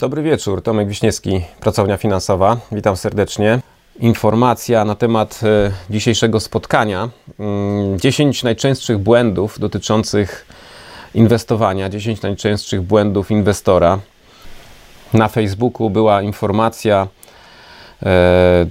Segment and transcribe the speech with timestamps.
[0.00, 2.56] Dobry wieczór, Tomek Wiśniewski, Pracownia Finansowa.
[2.72, 3.60] Witam serdecznie.
[4.00, 7.08] Informacja na temat e, dzisiejszego spotkania.
[7.96, 10.46] 10 mm, najczęstszych błędów dotyczących
[11.14, 13.98] inwestowania, 10 najczęstszych błędów inwestora.
[15.12, 17.08] Na Facebooku była informacja
[18.02, 18.66] e,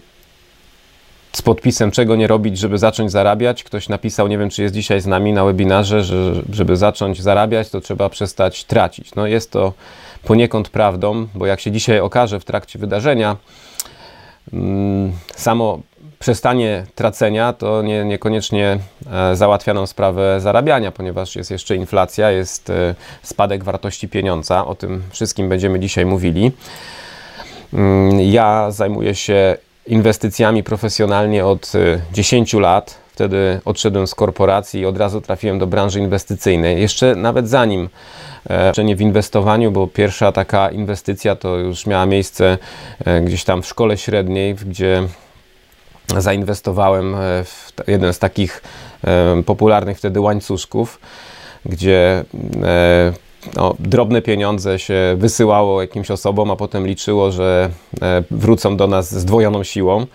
[1.33, 3.63] z podpisem, czego nie robić, żeby zacząć zarabiać.
[3.63, 7.69] Ktoś napisał, nie wiem, czy jest dzisiaj z nami na webinarze, że żeby zacząć zarabiać,
[7.69, 9.15] to trzeba przestać tracić.
[9.15, 9.73] No jest to
[10.27, 13.37] poniekąd prawdą, bo jak się dzisiaj okaże w trakcie wydarzenia,
[14.53, 15.79] mm, samo
[16.19, 18.79] przestanie tracenia to nie, niekoniecznie
[19.11, 24.65] e, załatwia nam sprawę zarabiania, ponieważ jest jeszcze inflacja, jest e, spadek wartości pieniądza.
[24.65, 26.51] O tym wszystkim będziemy dzisiaj mówili.
[27.73, 29.57] Mm, ja zajmuję się
[29.87, 31.71] inwestycjami profesjonalnie od
[32.13, 33.06] 10 y, lat.
[33.17, 36.81] Wtedy odszedłem z korporacji i od razu trafiłem do branży inwestycyjnej.
[36.81, 37.89] Jeszcze nawet zanim
[38.49, 42.57] e, nie w inwestowaniu, bo pierwsza taka inwestycja to już miała miejsce
[43.05, 45.03] e, gdzieś tam w szkole średniej, gdzie
[46.17, 48.61] zainwestowałem e, w jeden z takich
[49.45, 50.99] popularnych wtedy łańcuszków,
[51.65, 52.23] gdzie
[53.55, 57.69] no, drobne pieniądze się wysyłało jakimś osobom, a potem liczyło, że
[58.31, 60.05] wrócą do nas z dwojoną siłą.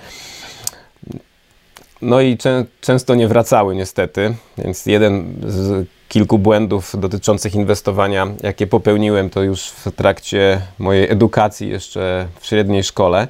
[2.03, 8.67] No i czę często nie wracały niestety, więc jeden z kilku błędów dotyczących inwestowania, jakie
[8.67, 13.29] popełniłem, to już w trakcie mojej edukacji jeszcze w średniej szkole.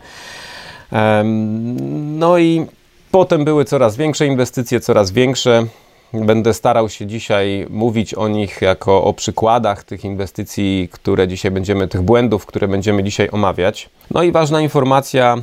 [2.02, 2.66] No i
[3.10, 5.66] potem były coraz większe inwestycje, coraz większe.
[6.14, 11.88] Będę starał się dzisiaj mówić o nich jako o przykładach tych inwestycji, które dzisiaj będziemy,
[11.88, 13.90] tych błędów, które będziemy dzisiaj omawiać.
[14.10, 15.36] No i ważna informacja,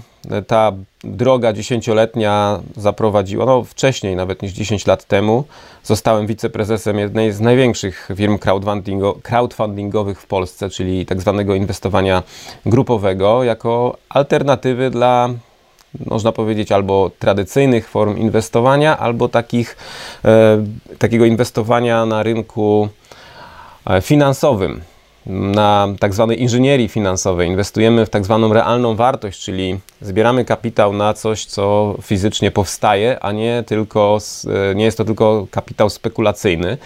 [0.47, 0.71] ta
[1.03, 5.43] droga dziesięcioletnia zaprowadziła, no wcześniej nawet niż 10 lat temu,
[5.83, 8.37] zostałem wiceprezesem jednej z największych firm
[9.23, 12.23] crowdfundingowych w Polsce, czyli tak zwanego inwestowania
[12.65, 15.29] grupowego, jako alternatywy dla
[16.05, 19.77] można powiedzieć, albo tradycyjnych form inwestowania, albo takich,
[20.25, 20.65] e,
[20.97, 22.89] takiego inwestowania na rynku
[23.87, 24.81] e, finansowym,
[25.29, 27.47] na tak zwanej inżynierii finansowej.
[27.47, 33.31] Inwestujemy w tak zwaną realną wartość, czyli zbieramy kapitał na coś, co fizycznie powstaje, a
[33.31, 34.17] nie tylko,
[34.71, 36.77] e, nie jest to tylko kapitał spekulacyjny.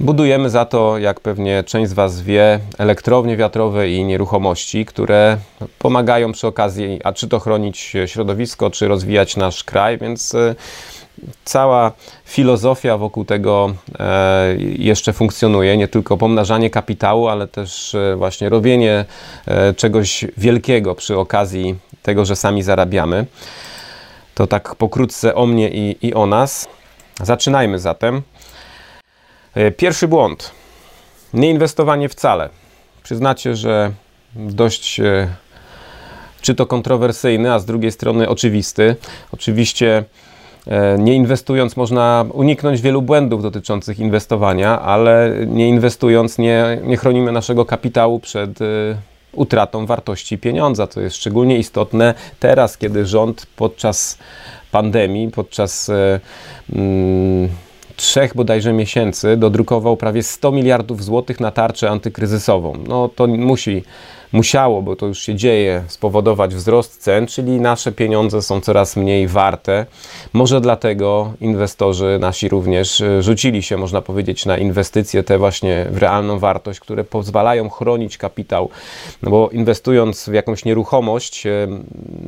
[0.00, 5.38] Budujemy za to, jak pewnie część z Was wie, elektrownie wiatrowe i nieruchomości, które
[5.78, 10.54] pomagają przy okazji, a czy to chronić środowisko, czy rozwijać nasz kraj, więc e,
[11.44, 11.92] cała
[12.24, 15.76] filozofia wokół tego e, jeszcze funkcjonuje.
[15.76, 19.04] Nie tylko pomnażanie kapitału, ale też e, właśnie robienie
[19.76, 23.26] czegoś wielkiego przy okazji tego, że sami zarabiamy.
[24.34, 26.68] To tak pokrótce o mnie i, i o nas.
[27.22, 28.22] Zaczynajmy zatem.
[29.54, 30.50] E, pierwszy błąd.
[31.34, 32.48] Nieinwestowanie wcale.
[33.02, 33.92] Przyznacie, że
[34.34, 35.28] dość e,
[36.40, 38.96] czy to kontrowersyjny, a z drugiej strony oczywisty.
[39.32, 40.04] Oczywiście
[40.66, 47.32] e, nie inwestując można uniknąć wielu błędów dotyczących inwestowania, ale nie inwestując nie, nie chronimy
[47.32, 48.58] naszego kapitału przed
[49.32, 50.86] utratą wartości pieniądza.
[50.86, 54.18] To jest szczególnie istotne teraz, kiedy rząd podczas
[54.70, 55.90] pandemii, podczas
[56.72, 57.48] mm,
[57.98, 62.74] trzech bodajże miesięcy dodrukował prawie 100 miliardów złotych na tarczę antykryzysową.
[62.88, 63.84] No to musi
[64.32, 69.28] musiało, bo to już się dzieje, spowodować wzrost cen, czyli nasze pieniądze są coraz mniej
[69.28, 69.86] warte.
[70.32, 75.98] Może dlatego inwestorzy nasi również e, rzucili się, można powiedzieć, na inwestycje te właśnie w
[75.98, 78.68] realną wartość, które pozwalają chronić kapitał.
[79.22, 81.50] No bo inwestując w jakąś nieruchomość, e,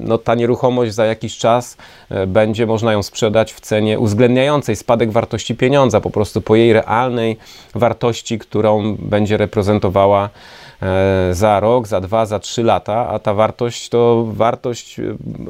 [0.01, 1.77] no ta nieruchomość za jakiś czas
[2.11, 6.73] e, będzie można ją sprzedać w cenie uwzględniającej spadek wartości pieniądza, po prostu po jej
[6.73, 7.37] realnej
[7.75, 10.31] wartości, którą będzie reprezentowała
[11.33, 15.03] za rok, za dwa, za trzy lata, a ta wartość to wartość e,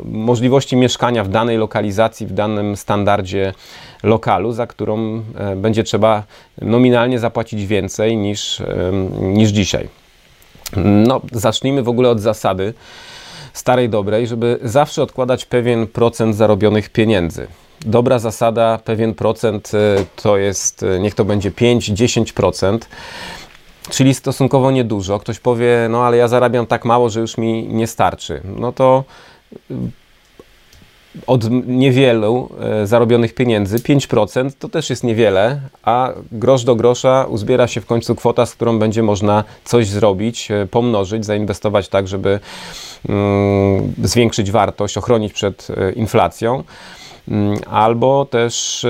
[0.05, 3.55] możliwości mieszkania w danej lokalizacji, w danym standardzie
[4.03, 6.23] lokalu, za którą e, będzie trzeba
[6.63, 8.63] nominalnie zapłacić więcej niż,
[9.21, 9.89] niż dzisiaj.
[10.77, 12.75] No, zacznijmy w ogóle od zasady
[13.53, 17.47] starej, dobrej, żeby zawsze odkładać pewien procent zarobionych pieniędzy.
[17.87, 19.73] Dobra zasada, pewien procent
[20.23, 22.79] to jest, niech to będzie 5-10%
[23.91, 25.19] czyli stosunkowo niedużo.
[25.19, 28.41] Ktoś powie, no ale ja zarabiam tak mało, że już mi nie starczy.
[28.45, 29.05] No to
[29.71, 29.75] y,
[31.27, 37.67] od niewielu e, zarobionych pieniędzy 5% to też jest niewiele, a grosz do grosza uzbiera
[37.67, 42.41] się w końcu kwota, z którą będzie można coś zrobić, e, pomnożyć, zainwestować tak, żeby
[43.09, 46.65] mm, zwiększyć wartość, ochronić przed e, inflacją,
[47.29, 48.87] mm, albo też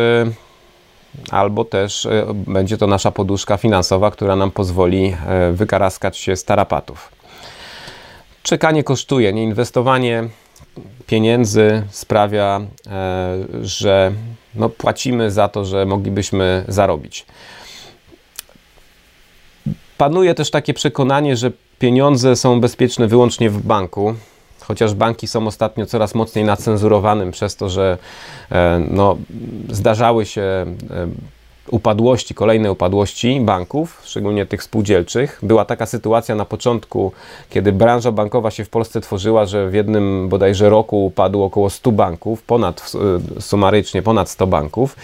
[1.30, 6.44] albo też e, będzie to nasza poduszka finansowa, która nam pozwoli e, wykaraskać się z
[6.44, 7.12] tarapatów.
[8.42, 10.28] czekanie kosztuje, nie inwestowanie
[11.06, 12.60] pieniędzy sprawia,
[13.62, 14.12] że
[14.54, 17.26] no, płacimy za to, że moglibyśmy zarobić.
[19.98, 24.14] Panuje też takie przekonanie, że pieniądze są bezpieczne wyłącznie w banku,
[24.70, 27.98] chociaż banki są ostatnio coraz mocniej nacenzurowanym przez to, że
[28.52, 29.16] e, no,
[29.68, 30.66] zdarzały się e,
[31.70, 35.38] upadłości, kolejne upadłości banków, szczególnie tych spółdzielczych.
[35.42, 37.12] Była taka sytuacja na początku,
[37.50, 41.92] kiedy branża bankowa się w Polsce tworzyła, że w jednym bodajże roku upadło około 100
[41.92, 42.92] banków, ponad
[43.36, 44.96] e, sumarycznie ponad 100 banków.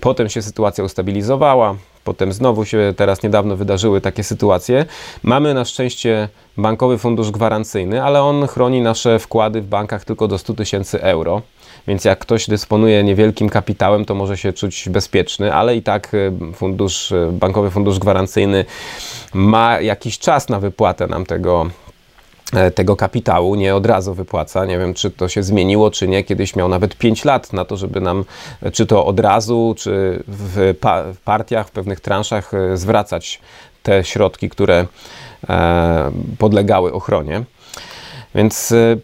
[0.00, 1.74] Potem się sytuacja ustabilizowała,
[2.08, 4.86] Potem znowu się teraz niedawno wydarzyły takie sytuacje.
[5.22, 10.38] Mamy na szczęście bankowy fundusz gwarancyjny, ale on chroni nasze wkłady w bankach tylko do
[10.38, 11.42] 100 tysięcy euro.
[11.88, 16.32] Więc jak ktoś dysponuje niewielkim kapitałem, to może się czuć bezpieczny, ale i tak y,
[16.54, 18.64] fundusz, y, bankowy fundusz gwarancyjny
[19.34, 21.66] ma jakiś czas na wypłatę nam tego
[22.74, 24.64] tego kapitału nie od razu wypłaca.
[24.64, 26.24] Nie wiem, czy to się zmieniło, czy nie.
[26.24, 28.24] Kiedyś miał nawet 5 lat na to, żeby nam,
[28.62, 33.40] e, czy to od razu, czy w, pa w partiach, w pewnych transzach e, zwracać
[33.82, 34.86] te środki, które
[35.48, 37.44] e, podlegały ochronie.
[38.34, 38.96] Więc e,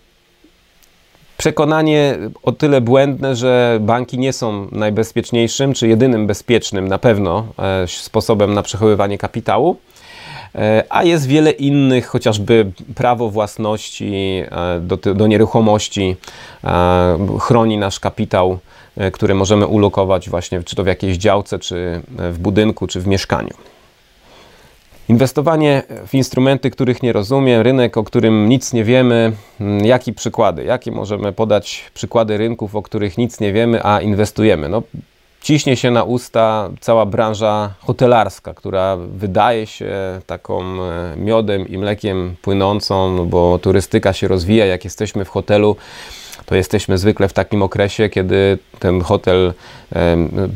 [1.36, 7.88] przekonanie o tyle błędne, że banki nie są najbezpieczniejszym, czy jedynym bezpiecznym na pewno e,
[7.88, 9.76] sposobem na przechowywanie kapitału.
[10.54, 14.14] E, a jest wiele innych, chociażby prawo własności
[14.50, 16.16] e, do, do nieruchomości
[16.64, 18.58] e, chroni nasz kapitał,
[19.12, 23.54] który możemy ulokować właśnie czy to w jakiejś działce, czy w budynku, czy w mieszkaniu.
[25.08, 30.64] Inwestowanie w instrumenty, których nie rozumiem, rynek, o którym nic nie wiemy, mm, jakie przykłady,
[30.64, 34.68] jakie możemy podać przykłady rynków, o których nic nie wiemy, a inwestujemy?
[34.68, 34.82] No,
[35.44, 39.90] ciśnie się na usta cała branża hotelarska, która wydaje się
[40.26, 44.66] taką e, miodem i mlekiem płynącą, no bo turystyka się rozwija.
[44.66, 45.76] Jak jesteśmy w hotelu,
[46.46, 49.52] to jesteśmy zwykle w takim okresie, kiedy ten hotel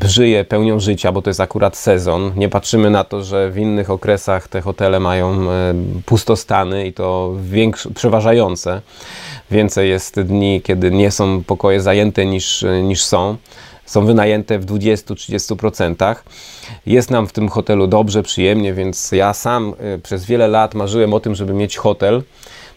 [0.04, 2.32] żyje pełnią życia, bo to jest akurat sezon.
[2.36, 5.46] Nie patrzymy na to, że w innych okresach te hotele mają
[6.06, 7.34] pustostany i to
[7.94, 8.80] przeważające.
[9.50, 13.36] Więcej jest dni, kiedy nie są pokoje zajęte niż, niż są
[13.88, 16.14] są wynajęte w 20-30%.
[16.86, 21.14] Jest nam w tym hotelu dobrze, przyjemnie, więc ja sam y, przez wiele lat marzyłem
[21.14, 22.22] o tym, żeby mieć hotel,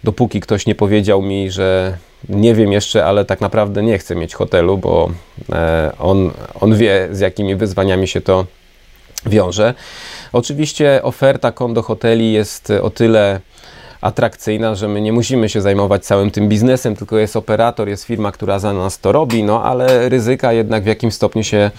[0.04, 1.98] dopóki ktoś nie powiedział mi, że
[2.30, 5.12] nie wiem jeszcze, ale tak naprawdę nie chcę mieć hotelu, bo
[5.52, 8.46] e, on, on wie, z jakimi wyzwaniami się to
[9.26, 9.74] wiąże.
[10.34, 13.40] Oczywiście oferta kondo hoteli jest o tyle
[14.02, 18.32] atrakcyjna, że my nie musimy się zajmować całym tym biznesem, tylko jest operator, jest firma,
[18.32, 21.72] która za nas to robi, no ale ryzyka jednak w jakimś stopniu się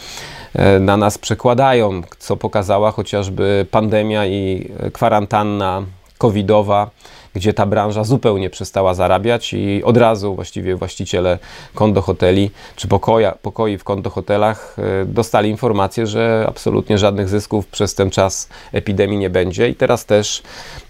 [0.54, 5.82] e, na nas przekładają, co pokazała chociażby pandemia i kwarantanna
[6.18, 6.90] covidowa
[7.34, 11.38] gdzie ta branża zupełnie przestała zarabiać i od razu właściwie właściciele
[11.74, 17.66] kondo hoteli czy pokoja, pokoi w kondo hotelach e, dostali informację, że absolutnie żadnych zysków
[17.66, 20.42] przez ten czas epidemii nie będzie i teraz też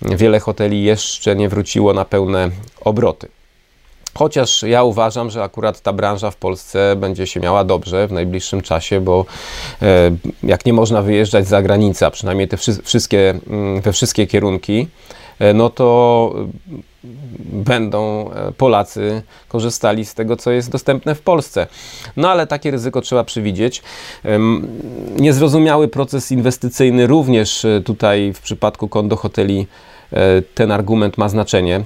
[0.03, 2.51] wiele hoteli jeszcze nie wróciło na pełne
[2.81, 3.29] obroty.
[4.15, 8.63] Chociaż ja uważam, że akurat ta branża w Polsce będzie się miała dobrze w najbliższym
[8.63, 9.25] czasie, bo
[9.83, 10.11] e,
[10.43, 14.89] jak nie można wyjeżdżać za granicę, przynajmniej te wszystkie, mm, we wszystkie kierunki,
[15.55, 16.35] no to
[17.45, 21.67] będą e, Polacy korzystali z tego, co jest dostępne w Polsce.
[22.17, 23.83] No ale takie ryzyko trzeba przewidzieć.
[25.17, 29.67] Niezrozumiały proces inwestycyjny również e, tutaj w przypadku kondo hoteli
[30.55, 31.85] ten argument ma znaczenie.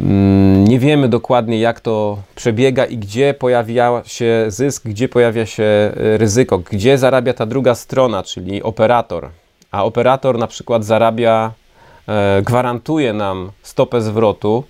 [0.00, 5.92] Mm, nie wiemy dokładnie, jak to przebiega i gdzie pojawia się zysk, gdzie pojawia się
[5.94, 9.28] ryzyko, gdzie zarabia ta druga strona, czyli operator.
[9.70, 11.65] A operator na przykład zarabia E,
[12.42, 14.64] gwarantuje nam stopę zwrotu,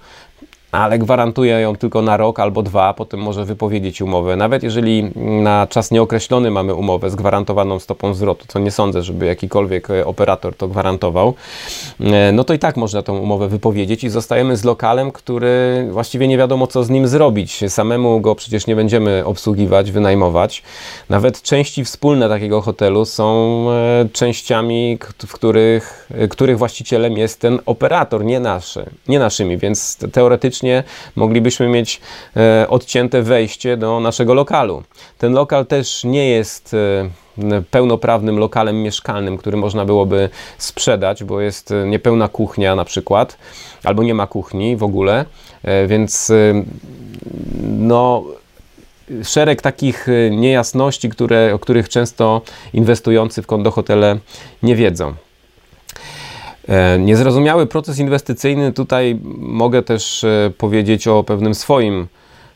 [0.73, 4.37] ale gwarantuje ją tylko na rok albo dwa, potem może wypowiedzieć umowę.
[4.37, 9.27] Nawet jeżeli na czas nieokreślony mamy umowę z gwarantowaną stopą zwrotu, co nie sądzę, żeby
[9.27, 11.35] jakikolwiek e, operator to gwarantował,
[12.01, 16.29] e, no to i tak można tą umowę wypowiedzieć i zostajemy z lokalem, który właściwie
[16.29, 17.61] nie wiadomo co z nim zrobić.
[17.69, 20.63] Samemu go przecież nie będziemy obsługiwać, wynajmować.
[21.09, 28.25] Nawet części wspólne takiego hotelu są e, częściami, w których, których właścicielem jest ten operator,
[28.25, 30.85] nie nasze, nie naszymi, więc teoretycznie teoretycznie
[31.17, 32.01] moglibyśmy mieć
[32.37, 34.83] e, odcięte wejście do naszego lokalu.
[35.19, 41.71] Ten lokal też nie jest e, pełnoprawnym lokalem mieszkalnym, który można byłoby sprzedać, bo jest
[41.71, 43.39] e, niepełna kuchnia na przykład,
[43.85, 45.25] albo nie ma kuchni w ogóle,
[45.87, 46.33] więc
[47.63, 48.25] no
[49.25, 54.19] szereg takich niejasności, które, o których często inwestujący w kondohotele
[54.63, 55.15] nie wiedzą.
[56.69, 62.07] E, niezrozumiały proces inwestycyjny, tutaj mogę też e, powiedzieć o pewnym swoim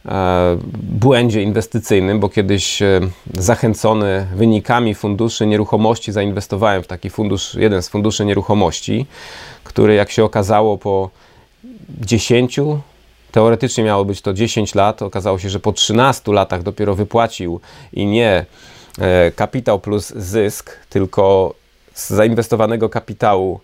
[0.06, 2.82] e, błędzie inwestycyjnym, bo kiedyś
[3.34, 9.06] zachęcony wynikami funduszy nieruchomości zainwestowałem w taki fundusz, jeden z funduszy nieruchomości,
[9.64, 11.10] który jak się okazało po
[12.00, 12.60] 10,
[13.32, 17.60] teoretycznie miało być to 10 lat, okazało się, że po 13 latach dopiero wypłacił
[17.92, 18.46] i nie
[19.36, 21.54] kapitał plus zysk, tylko
[21.94, 23.60] z zainwestowanego kapitału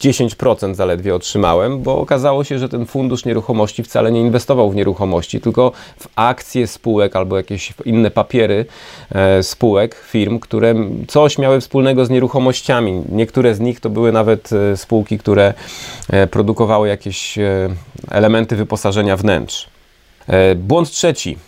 [0.00, 5.40] 10% zaledwie otrzymałem, bo okazało się, że ten fundusz nieruchomości wcale nie inwestował w nieruchomości,
[5.40, 8.66] tylko w akcje spółek albo jakieś inne papiery
[9.10, 10.74] e, spółek, firm, które
[11.08, 13.02] coś miały wspólnego z nieruchomościami.
[13.08, 15.54] Niektóre z nich to były nawet e, spółki, które
[16.10, 17.38] e, produkowały jakieś
[18.10, 19.68] elementy wyposażenia wnętrz.
[20.56, 21.38] Błąd trzeci.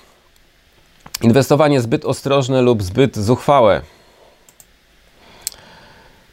[1.22, 3.80] Inwestowanie zbyt ostrożne lub zbyt zuchwałe.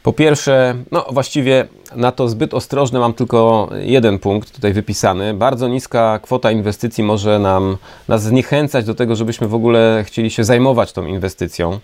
[0.08, 5.34] Po pierwsze, no właściwie na to zbyt ostrożne mam tylko jeden punkt tutaj wypisany.
[5.34, 7.76] Bardzo niska kwota inwestycji może nam,
[8.08, 11.78] nas zniechęcać do tego, żebyśmy w ogóle chcieli się zajmować tą inwestycją.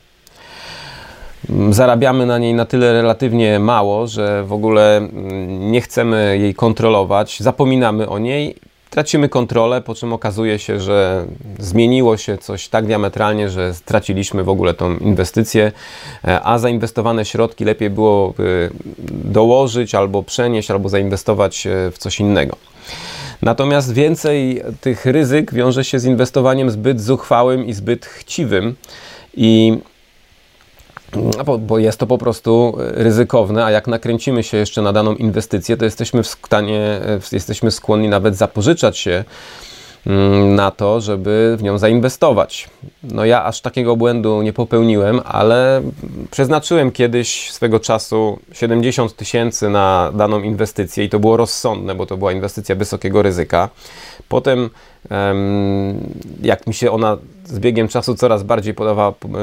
[1.71, 7.41] Zarabiamy na niej na tyle relatywnie mało, że w ogóle mm, nie chcemy jej kontrolować,
[7.41, 8.57] zapominamy o niej
[8.95, 11.27] tracimy kontrolę, po czym okazuje się, że
[11.59, 15.73] zmieniło się coś tak diametralnie, że straciliśmy w ogóle tą inwestycję,
[16.25, 18.35] e, a zainwestowane środki lepiej było
[19.09, 22.57] dołożyć albo przenieść, albo zainwestować e, w coś innego.
[23.43, 28.75] Natomiast więcej tych ryzyk wiąże się z inwestowaniem zbyt zuchwałym i zbyt chciwym.
[29.37, 29.79] I
[31.47, 35.77] bo, bo, jest to po prostu ryzykowne, a jak nakręcimy się jeszcze na daną inwestycję,
[35.77, 37.01] to jesteśmy w stanie,
[37.33, 39.25] jesteśmy skłonni nawet zapożyczać się
[40.47, 42.69] na to, żeby w nią zainwestować.
[43.03, 45.83] No ja aż takiego błędu nie popełniłem, ale
[46.31, 52.17] przeznaczyłem kiedyś swego czasu 70 tysięcy na daną inwestycję i to było rozsądne, bo to
[52.17, 53.69] była inwestycja wysokiego ryzyka.
[54.29, 54.71] Potem
[56.43, 58.75] jak mi się ona z biegiem czasu coraz bardziej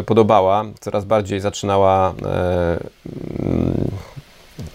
[0.05, 2.77] podobała coraz bardziej zaczynała e,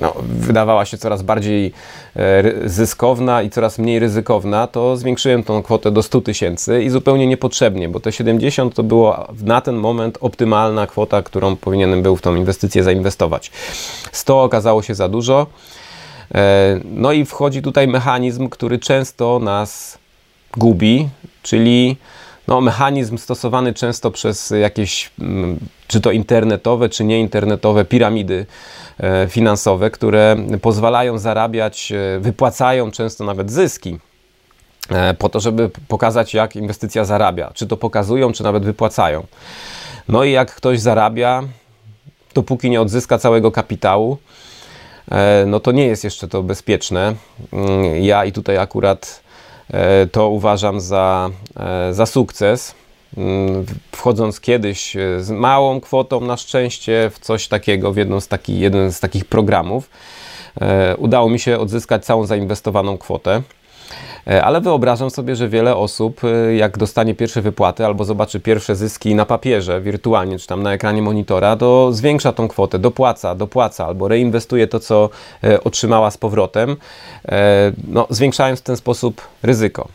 [0.00, 1.72] no, wydawała się coraz bardziej
[2.16, 7.26] e, zyskowna i coraz mniej ryzykowna, to zwiększyłem tą kwotę do 100 tysięcy i zupełnie
[7.26, 12.22] niepotrzebnie, bo te 70 to było na ten moment optymalna kwota, którą powinienem był w
[12.22, 13.50] tą inwestycję zainwestować.
[14.12, 15.46] 100 okazało się za dużo.
[16.34, 19.98] E, no i wchodzi tutaj mechanizm, który często nas
[20.56, 21.08] gubi,
[21.42, 21.96] czyli
[22.48, 28.46] no, mechanizm stosowany często przez jakieś, mm, czy to internetowe, czy nieinternetowe piramidy
[29.28, 33.98] finansowe, które pozwalają zarabiać, e, wypłacają często nawet zyski
[34.90, 37.50] e, po to, żeby pokazać, jak inwestycja zarabia.
[37.54, 39.26] Czy to pokazują, czy nawet wypłacają.
[40.08, 41.42] No i jak ktoś zarabia,
[42.34, 44.18] dopóki nie odzyska całego kapitału,
[45.46, 47.14] no to nie jest jeszcze to bezpieczne.
[47.52, 49.26] Mm, ja i tutaj akurat
[49.72, 52.74] E, to uważam za, e, za sukces.
[53.92, 58.58] Wchodząc kiedyś e, z małą kwotą, na szczęście, w coś takiego, w jedną z taki,
[58.58, 59.90] jeden z takich programów,
[60.98, 63.42] udało mi się odzyskać całą zainwestowaną kwotę.
[64.26, 68.76] E, ale wyobrażam sobie, że wiele osób, e, jak dostanie pierwsze wypłaty albo zobaczy pierwsze
[68.76, 73.86] zyski na papierze, wirtualnie, czy tam na ekranie monitora, to zwiększa tą kwotę, dopłaca, dopłaca
[73.86, 75.10] albo reinwestuje to, co
[75.44, 76.76] e, otrzymała z powrotem,
[77.88, 79.88] no, zwiększając w ten sposób ryzyko.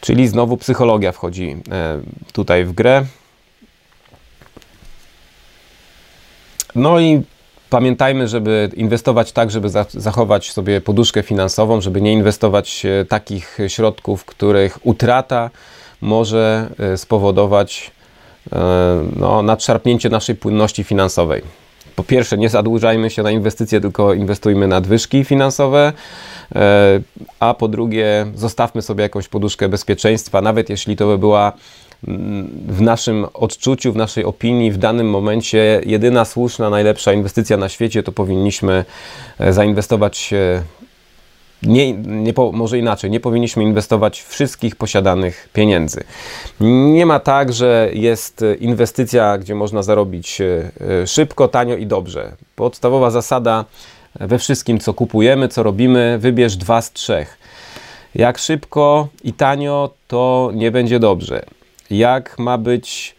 [0.00, 1.56] Czyli znowu psychologia wchodzi
[2.32, 3.04] tutaj w grę.
[6.74, 7.22] No i
[7.70, 14.24] Pamiętajmy, żeby inwestować tak, żeby zachować sobie poduszkę finansową, żeby nie inwestować e, takich środków,
[14.24, 15.50] których utrata
[16.00, 17.90] może e, spowodować
[18.52, 18.58] e,
[19.16, 21.42] no, nadszarpnięcie naszej płynności finansowej.
[21.98, 25.92] Po pierwsze, nie zadłużajmy się na inwestycje, tylko inwestujmy na nadwyżki finansowe,
[27.40, 31.52] a po drugie, zostawmy sobie jakąś poduszkę bezpieczeństwa, nawet jeśli to by była
[32.68, 38.02] w naszym odczuciu, w naszej opinii, w danym momencie jedyna słuszna, najlepsza inwestycja na świecie,
[38.02, 38.84] to powinniśmy
[39.38, 40.34] e, zainwestować
[41.62, 46.04] nie, nie może inaczej, nie powinniśmy inwestować wszystkich posiadanych pieniędzy.
[46.60, 52.32] Nie ma tak, że jest inwestycja, gdzie można zarobić e, szybko, tanio i dobrze.
[52.56, 53.64] Podstawowa zasada
[54.14, 57.38] we wszystkim, co kupujemy, co robimy, wybierz dwa z trzech.
[58.14, 61.42] Jak szybko i tanio, to nie będzie dobrze
[61.90, 63.14] jak ma być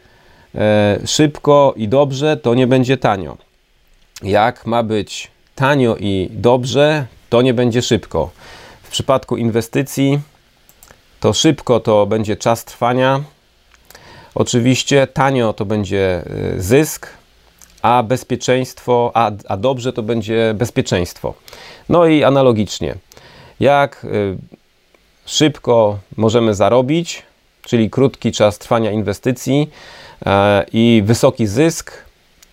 [0.55, 3.38] e, szybko i dobrze, to nie będzie tanio.
[4.24, 8.29] Jak ma być tanio i dobrze, to nie będzie szybko.
[8.83, 10.19] W przypadku inwestycji
[11.19, 13.24] to szybko to będzie czas trwania.
[14.36, 16.24] Oczywiście tanio to będzie
[16.55, 17.07] e, zysk,
[17.81, 21.33] a bezpieczeństwo, a, a dobrze to będzie bezpieczeństwo.
[21.89, 22.95] No i analogicznie,
[23.59, 24.38] jak y,
[25.25, 27.24] szybko możemy zarobić,
[27.62, 29.69] czyli krótki czas trwania inwestycji
[30.25, 31.91] e, i wysoki zysk,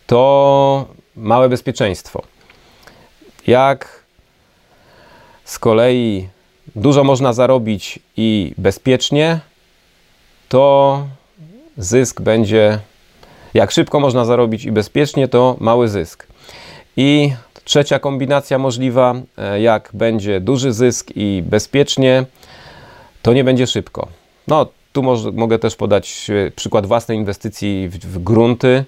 [0.07, 2.23] to małe bezpieczeństwo.
[3.47, 4.06] Jak
[5.47, 6.29] z kolei
[6.77, 9.41] dużo można zarobić i bezpiecznie,
[10.49, 11.07] to
[11.79, 12.79] zysk będzie,
[13.55, 16.27] jak szybko można zarobić i bezpiecznie, to mały zysk.
[16.97, 17.33] I
[17.65, 22.25] trzecia kombinacja możliwa, e, jak będzie duży zysk i bezpiecznie,
[23.23, 24.09] to nie będzie szybko.
[24.49, 28.85] No, tu mogę też podać e, przykład własnej inwestycji w, w grunty,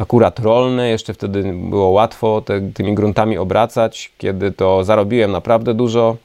[0.00, 0.88] akurat rolne.
[0.88, 6.16] Jeszcze wtedy było łatwo te, tymi gruntami obracać, kiedy to zarobiłem naprawdę dużo,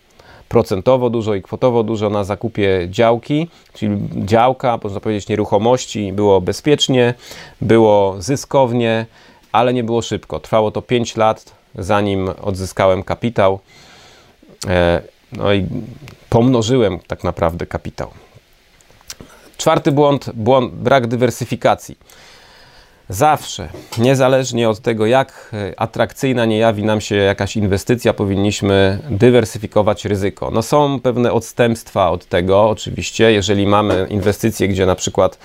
[0.50, 7.14] procentowo dużo i kwotowo dużo na zakupie działki, czyli działka, można powiedzieć nieruchomości, było bezpiecznie,
[7.62, 9.06] było zyskownie,
[9.52, 10.40] ale nie było szybko.
[10.40, 13.60] Trwało to 5 lat, zanim odzyskałem kapitał.
[14.68, 15.02] E,
[15.32, 15.66] no i
[16.30, 18.10] pomnożyłem tak naprawdę kapitał.
[19.58, 21.98] Czwarty błąd, błąd brak dywersyfikacji.
[23.10, 30.52] Zawsze, niezależnie od tego, jak atrakcyjna nie jawi nam się jakaś inwestycja, powinniśmy dywersyfikować ryzyko.
[30.52, 35.38] No są pewne odstępstwa od tego, oczywiście, jeżeli mamy inwestycje, gdzie na przykład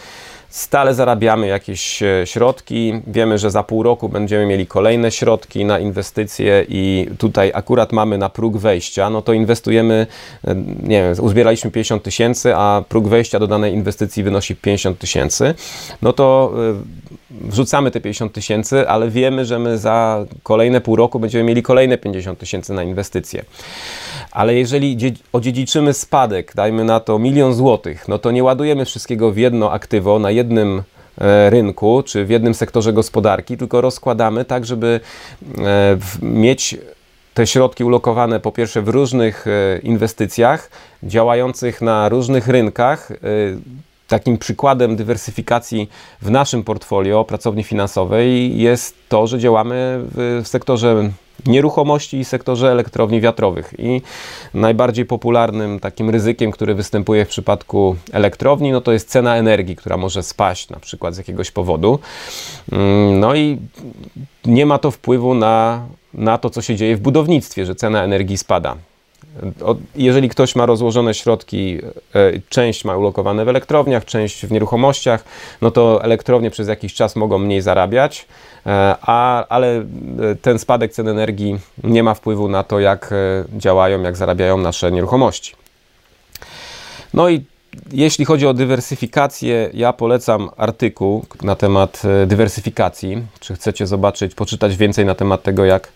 [0.50, 2.92] stale zarabiamy jakieś e, środki.
[3.06, 8.18] Wiemy, że za pół roku będziemy mieli kolejne środki na inwestycje i tutaj akurat mamy
[8.18, 10.06] na próg wejścia, no to inwestujemy,
[10.44, 15.54] e, nie wiem, uzbieraliśmy 50 tysięcy, a próg wejścia do danej inwestycji wynosi 50 tysięcy,
[16.02, 16.99] no to e,
[17.30, 21.98] wrzucamy te 50 tysięcy, ale wiemy, że my za kolejne pół roku będziemy mieli kolejne
[21.98, 23.44] 50 tysięcy na inwestycje.
[24.30, 24.96] Ale jeżeli
[25.32, 30.18] odziedziczymy spadek, dajmy na to milion złotych, no to nie ładujemy wszystkiego w jedno aktywo
[30.18, 30.82] na jednym
[31.20, 35.00] e, rynku czy w jednym sektorze gospodarki, tylko rozkładamy tak, żeby
[35.58, 36.76] e, mieć
[37.34, 40.70] te środki ulokowane po pierwsze w różnych e, inwestycjach,
[41.02, 43.12] działających na różnych rynkach.
[44.10, 45.88] Takim przykładem dywersyfikacji
[46.22, 51.10] w naszym portfolio pracowni finansowej jest to, że działamy w sektorze
[51.46, 53.74] nieruchomości i sektorze elektrowni wiatrowych.
[53.78, 54.02] I
[54.54, 59.96] najbardziej popularnym takim ryzykiem, który występuje w przypadku elektrowni, no to jest cena energii, która
[59.96, 61.98] może spaść na przykład z jakiegoś powodu.
[62.72, 63.58] Mm, no i
[64.44, 68.38] nie ma to wpływu na, na to, co się dzieje w budownictwie, że cena energii
[68.38, 68.76] spada.
[69.96, 71.78] Jeżeli ktoś ma rozłożone środki,
[72.14, 75.24] e, część ma ulokowane w elektrowniach, część w nieruchomościach,
[75.62, 78.26] no to elektrownie przez jakiś czas mogą mniej zarabiać,
[78.66, 79.84] e, a, ale e,
[80.42, 83.14] ten spadek cen energii nie ma wpływu na to, jak
[83.56, 85.54] działają, jak zarabiają nasze nieruchomości.
[87.14, 87.44] No i
[87.92, 93.26] jeśli chodzi o dywersyfikację, ja polecam artykuł na temat dywersyfikacji.
[93.40, 95.88] Czy chcecie zobaczyć, poczytać więcej na temat tego, jak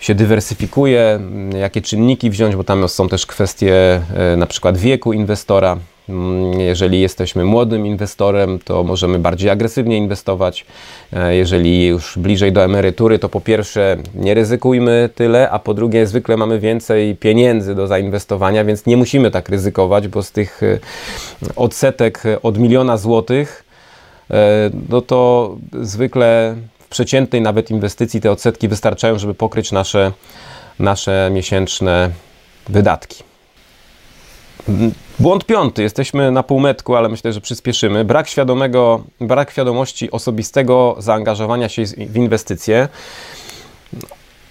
[0.00, 1.20] się dywersyfikuje,
[1.60, 5.78] jakie czynniki wziąć, bo tam są też kwestie e, na przykład wieku inwestora.
[6.08, 10.66] Mm, jeżeli jesteśmy młodym inwestorem, to możemy bardziej agresywnie inwestować.
[11.12, 16.06] E, jeżeli już bliżej do emerytury, to po pierwsze nie ryzykujmy tyle, a po drugie
[16.06, 20.78] zwykle mamy więcej pieniędzy do zainwestowania, więc nie musimy tak ryzykować, bo z tych e,
[21.56, 23.64] odsetek od miliona złotych,
[24.88, 26.56] no to zwykle
[26.90, 30.12] przeciętnej nawet inwestycji te odsetki wystarczają, żeby pokryć nasze,
[30.78, 32.10] nasze miesięczne
[32.68, 33.28] wydatki.
[35.18, 35.82] Błąd piąty.
[35.82, 38.04] Jesteśmy na półmetku, ale myślę, że przyspieszymy.
[38.04, 42.88] Brak świadomego, brak świadomości osobistego zaangażowania się w inwestycje.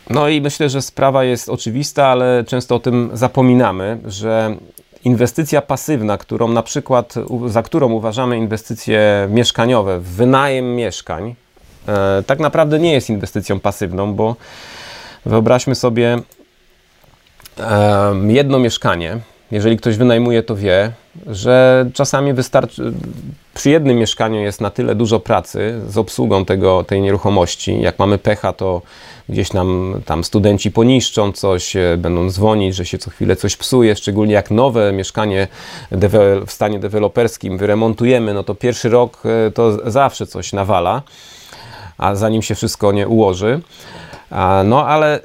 [0.09, 4.55] No i myślę, że sprawa jest oczywista, ale często o tym zapominamy, że
[5.03, 7.13] inwestycja pasywna, którą na przykład,
[7.45, 11.35] za którą uważamy inwestycje mieszkaniowe, w wynajem mieszkań,
[12.27, 14.35] tak naprawdę nie jest inwestycją pasywną, bo
[15.25, 16.17] wyobraźmy sobie
[18.27, 19.19] jedno mieszkanie.
[19.51, 20.91] Jeżeli ktoś wynajmuje, to wie,
[21.27, 22.93] że czasami wystarczy,
[23.53, 27.81] przy jednym mieszkaniu jest na tyle dużo pracy z obsługą tego, tej nieruchomości.
[27.81, 28.81] Jak mamy pecha, to
[29.29, 33.95] gdzieś nam tam studenci poniszczą coś, e, będą dzwonić, że się co chwilę coś psuje,
[33.95, 35.47] szczególnie jak nowe mieszkanie
[36.47, 41.01] w stanie deweloperskim wyremontujemy, no to pierwszy rok e, to zawsze coś nawala
[41.97, 43.61] a zanim się wszystko nie ułoży.
[44.65, 45.19] No ale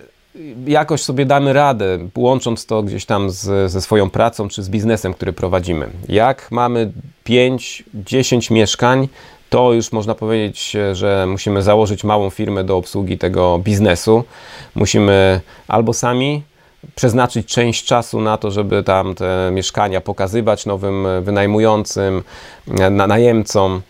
[0.66, 5.14] jakoś sobie damy radę, łącząc to gdzieś tam z, ze swoją pracą czy z biznesem,
[5.14, 5.90] który prowadzimy.
[6.08, 6.92] Jak mamy
[7.26, 9.08] 5-10 mieszkań,
[9.50, 14.24] to już można powiedzieć, że musimy założyć małą firmę do obsługi tego biznesu.
[14.74, 16.42] Musimy albo sami
[16.94, 22.22] przeznaczyć część czasu na to, żeby tam te mieszkania pokazywać nowym wynajmującym,
[22.90, 23.82] najemcom,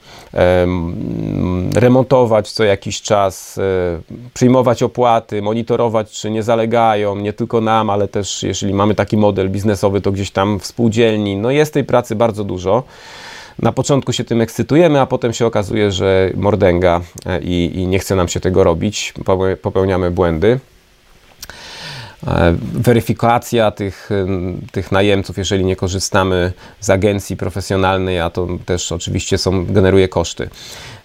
[1.75, 3.63] remontować co jakiś czas, e,
[4.35, 9.51] przyjmować opłaty, monitorować, czy nie zalegają, nie tylko nam, ale też jeżeli mamy taki model
[9.51, 11.37] biznesowy, to gdzieś tam w spółdzielni.
[11.37, 12.83] No jest tej pracy bardzo dużo.
[13.59, 17.99] Na początku się tym ekscytujemy, a potem się okazuje, że mordęga e, i, i nie
[17.99, 19.15] chce nam się tego robić,
[19.63, 20.61] popełniamy błędy.
[22.27, 24.11] E, weryfikacja tych,
[24.73, 30.51] tych najemców, jeżeli nie korzystamy z agencji profesjonalnej, a to też oczywiście są, generuje koszty.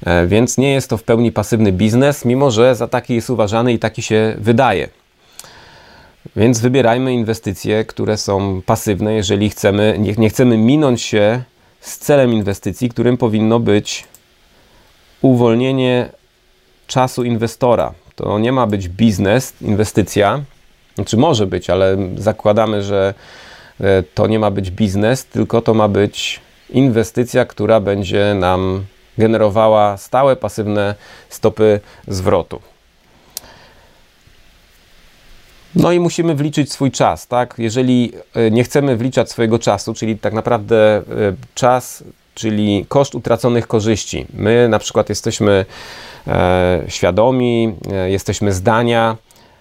[0.06, 3.74] E, więc nie jest to w pełni pasywny biznes, mimo że za taki jest uważany
[3.74, 4.90] i taki się wydaje.
[6.36, 11.44] Więc wybierajmy inwestycje, które są pasywne, jeżeli chcemy, nie, nie chcemy minąć się
[11.82, 14.06] z celem inwestycji, którym powinno być
[15.22, 16.10] uwolnienie
[16.88, 17.94] czasu inwestora.
[18.16, 20.44] To nie ma być biznes, inwestycja,
[20.98, 23.14] znaczy może być, ale zakładamy, że
[23.82, 28.84] e, to nie ma być biznes, tylko to ma być inwestycja, która będzie nam
[29.18, 30.96] generowała stałe, pasywne
[31.30, 32.62] stopy zwrotu.
[35.76, 37.56] No i musimy wliczyć swój czas, tak?
[37.58, 41.02] Jeżeli e, nie chcemy wliczać swojego czasu, czyli tak naprawdę e,
[41.56, 42.04] czas,
[42.36, 44.26] czyli koszt utraconych korzyści.
[44.34, 45.66] My na przykład jesteśmy
[46.88, 47.76] świadomi,
[48.08, 49.18] jesteśmy zdania,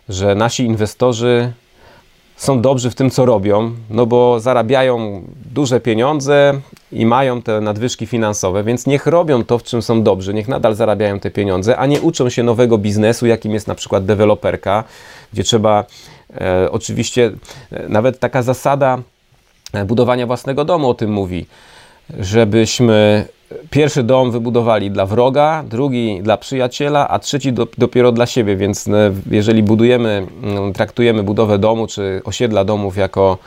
[0.09, 1.53] że nasi inwestorzy
[2.37, 6.61] są dobrzy w tym, co robią, no bo zarabiają duże pieniądze
[6.93, 10.75] i mają te nadwyżki finansowe, więc niech robią to, w czym są dobrzy, niech nadal
[10.75, 14.85] zarabiają te pieniądze, a nie uczą się nowego biznesu, jakim jest na przykład deweloperka,
[15.33, 15.85] gdzie trzeba
[16.41, 17.33] e, oczywiście,
[17.73, 18.99] e, nawet taka zasada
[19.73, 21.47] e, budowania własnego domu o tym mówi,
[22.19, 23.27] żebyśmy
[23.71, 28.89] pierwszy dom wybudowali dla wroga, drugi dla przyjaciela, a trzeci do, dopiero dla siebie, więc
[28.89, 33.39] e, jeżeli budujemy, mm, traktujemy budowę domu czy osiedla domów jako,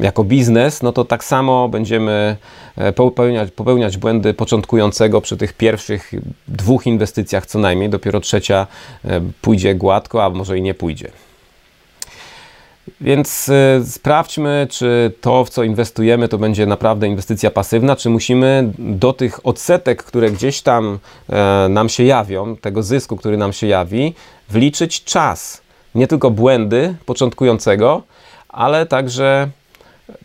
[0.00, 2.36] jako biznes, no to tak samo będziemy
[2.76, 6.12] e, popełniać, popełniać błędy początkującego przy tych pierwszych
[6.48, 8.66] dwóch inwestycjach co najmniej, dopiero trzecia
[9.04, 11.10] e, pójdzie gładko, a może i nie pójdzie.
[13.00, 18.72] Więc y, sprawdźmy, czy to, w co inwestujemy, to będzie naprawdę inwestycja pasywna, czy musimy
[18.78, 23.66] do tych odsetek, które gdzieś tam e, nam się jawią, tego zysku, który nam się
[23.66, 24.14] jawi,
[24.50, 25.62] wliczyć czas.
[25.94, 28.02] Nie tylko błędy początkującego,
[28.48, 29.48] ale także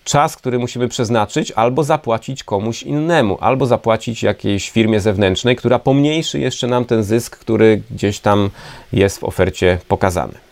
[0.04, 6.40] czas, który musimy przeznaczyć, albo zapłacić komuś innemu, albo zapłacić jakiejś firmie zewnętrznej, która pomniejszy
[6.40, 8.50] jeszcze nam ten zysk, który gdzieś tam
[8.94, 10.47] jest w ofercie pokazany.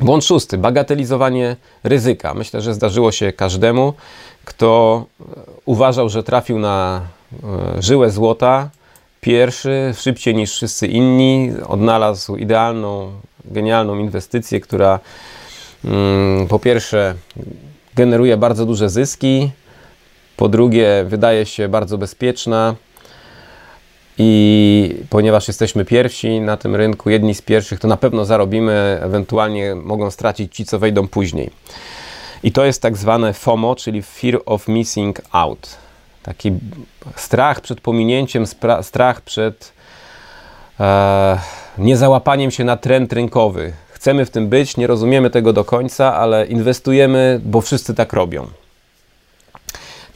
[0.00, 2.34] Błąd szósty, bagatelizowanie ryzyka.
[2.34, 3.94] Myślę, że zdarzyło się każdemu,
[4.44, 5.04] kto
[5.64, 7.00] uważał, że trafił na
[7.78, 8.70] e, żyłę złota,
[9.20, 13.12] pierwszy, szybciej niż wszyscy inni, odnalazł idealną,
[13.44, 15.00] genialną inwestycję, która
[15.84, 17.14] mm, po pierwsze
[17.94, 19.50] generuje bardzo duże zyski,
[20.36, 22.74] po drugie wydaje się bardzo bezpieczna,
[24.18, 29.74] i ponieważ jesteśmy pierwsi na tym rynku, jedni z pierwszych, to na pewno zarobimy, ewentualnie
[29.74, 31.50] mogą stracić ci, co wejdą później.
[32.42, 35.76] I to jest tak zwane FOMO, czyli Fear of Missing Out.
[36.22, 36.52] Taki
[37.16, 38.44] strach przed pominięciem,
[38.82, 39.72] strach przed
[40.80, 41.38] e,
[41.78, 43.72] niezałapaniem się na trend rynkowy.
[43.90, 48.46] Chcemy w tym być, nie rozumiemy tego do końca, ale inwestujemy, bo wszyscy tak robią.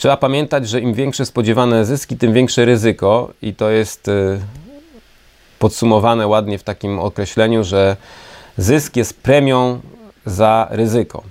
[0.00, 4.40] Trzeba pamiętać, że im większe spodziewane zyski, tym większe ryzyko, i to jest y,
[5.58, 7.96] podsumowane ładnie w takim określeniu, że
[8.56, 9.80] zysk jest premią
[10.26, 11.22] za ryzyko.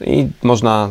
[0.00, 0.88] I można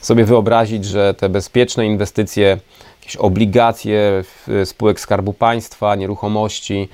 [0.00, 2.58] sobie wyobrazić, że te bezpieczne inwestycje,
[3.00, 4.24] jakieś obligacje
[4.64, 6.88] spółek Skarbu Państwa, nieruchomości,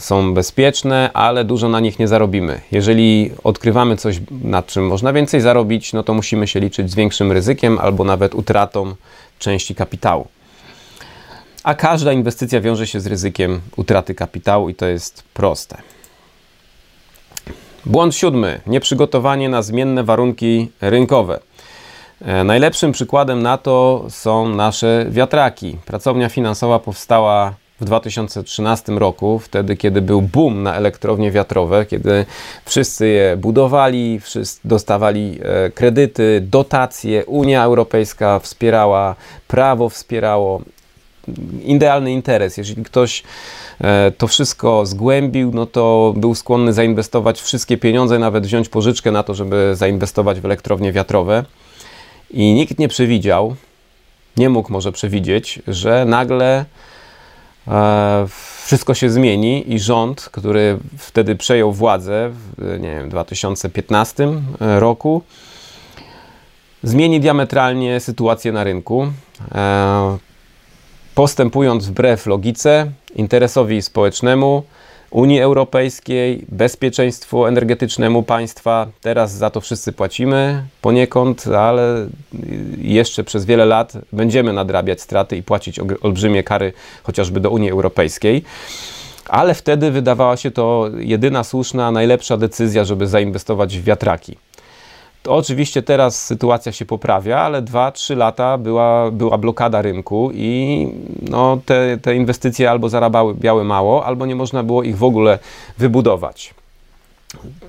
[0.00, 2.60] są bezpieczne, ale dużo na nich nie zarobimy.
[2.72, 7.32] Jeżeli odkrywamy coś, nad czym można więcej zarobić, no to musimy się liczyć z większym
[7.32, 8.94] ryzykiem albo nawet utratą
[9.38, 10.28] części kapitału.
[11.64, 15.76] A każda inwestycja wiąże się z ryzykiem utraty kapitału i to jest proste.
[17.86, 21.40] Błąd siódmy: nieprzygotowanie na zmienne warunki rynkowe.
[22.20, 25.76] E, najlepszym przykładem na to są nasze wiatraki.
[25.86, 32.26] Pracownia finansowa powstała w 2013 roku, wtedy kiedy był boom na elektrownie wiatrowe, kiedy
[32.64, 39.16] wszyscy je budowali, wszyscy dostawali e, kredyty, dotacje, Unia Europejska wspierała,
[39.48, 40.62] prawo wspierało.
[41.64, 42.56] Idealny interes.
[42.56, 43.22] Jeżeli ktoś
[43.80, 49.22] e, to wszystko zgłębił, no to był skłonny zainwestować wszystkie pieniądze, nawet wziąć pożyczkę na
[49.22, 51.44] to, żeby zainwestować w elektrownie wiatrowe.
[52.30, 53.56] I nikt nie przewidział,
[54.36, 56.64] nie mógł może przewidzieć, że nagle
[58.64, 64.28] wszystko się zmieni i rząd, który wtedy przejął władzę w nie wiem, 2015
[64.60, 65.22] roku,
[66.82, 69.12] zmieni diametralnie sytuację na rynku.
[69.54, 70.18] E,
[71.14, 74.62] postępując wbrew logice, interesowi społecznemu,
[75.10, 78.86] Unii Europejskiej, bezpieczeństwu energetycznemu państwa.
[79.00, 82.08] Teraz za to wszyscy płacimy poniekąd, ale
[82.78, 88.44] jeszcze przez wiele lat będziemy nadrabiać straty i płacić olbrzymie kary chociażby do Unii Europejskiej.
[89.28, 94.36] Ale wtedy wydawała się to jedyna słuszna, najlepsza decyzja, żeby zainwestować w wiatraki.
[95.22, 100.88] To oczywiście teraz sytuacja się poprawia, ale 2-3 lata była, była blokada rynku i
[101.22, 105.38] no, te, te inwestycje albo zarabiały mało, albo nie można było ich w ogóle
[105.78, 106.54] wybudować.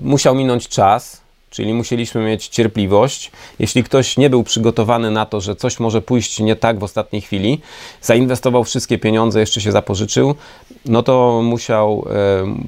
[0.00, 3.30] Musiał minąć czas, czyli musieliśmy mieć cierpliwość.
[3.58, 7.22] Jeśli ktoś nie był przygotowany na to, że coś może pójść nie tak w ostatniej
[7.22, 7.60] chwili,
[8.02, 10.34] zainwestował wszystkie pieniądze, jeszcze się zapożyczył,
[10.84, 12.14] no to musiał e,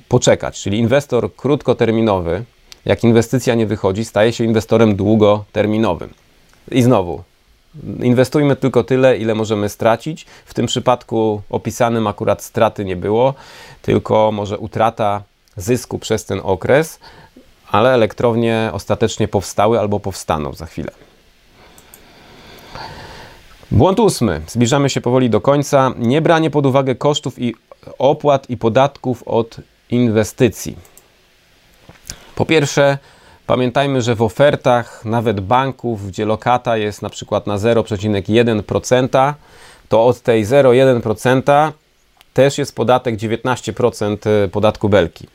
[0.08, 0.62] poczekać.
[0.62, 2.44] Czyli inwestor krótkoterminowy,
[2.84, 6.14] jak inwestycja nie wychodzi, staje się inwestorem długoterminowym.
[6.70, 7.22] I znowu,
[8.02, 10.26] inwestujmy tylko tyle, ile możemy stracić.
[10.46, 13.34] W tym przypadku opisanym akurat straty nie było,
[13.82, 15.22] tylko może utrata
[15.56, 16.98] zysku przez ten okres,
[17.70, 20.90] ale elektrownie ostatecznie powstały albo powstaną za chwilę.
[23.70, 24.40] Błąd ósmy.
[24.48, 25.94] Zbliżamy się powoli do końca.
[25.98, 27.54] Nie branie pod uwagę kosztów i
[27.98, 29.56] opłat i podatków od
[29.90, 30.76] inwestycji.
[32.34, 32.98] Po pierwsze,
[33.46, 39.34] pamiętajmy, że w ofertach nawet banków, gdzie lokata jest na przykład na 0,1%,
[39.88, 41.72] to od tej 0,1%
[42.34, 45.26] też jest podatek 19% e, podatku belki.